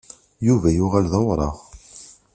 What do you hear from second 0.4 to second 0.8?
Yuba